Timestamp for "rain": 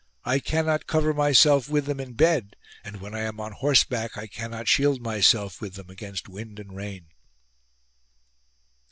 6.75-7.09